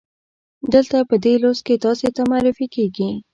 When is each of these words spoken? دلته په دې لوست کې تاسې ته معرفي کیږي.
دلته 0.73 0.97
په 1.09 1.15
دې 1.23 1.33
لوست 1.41 1.61
کې 1.67 1.75
تاسې 1.85 2.07
ته 2.15 2.21
معرفي 2.31 2.67
کیږي. 2.75 3.09